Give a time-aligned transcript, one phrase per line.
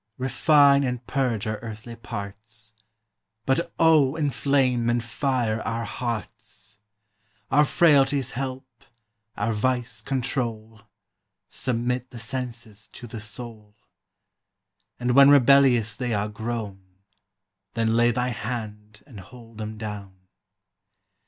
[0.17, 2.73] Refine and purge our earthly parts;
[3.45, 6.79] But, O, inflame and fire our hearts!
[7.51, 8.65] Our frailties help,
[9.37, 10.81] our vice control,
[11.49, 13.75] Submit the senses to the soul;
[14.99, 16.81] And when rebellious they are grown,
[17.75, 20.15] Then lay thy hand and hold 'em down.